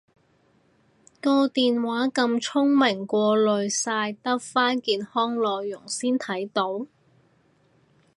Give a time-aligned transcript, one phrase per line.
[1.21, 6.87] 個電話咁聰明過濾晒得返健康內容先睇到？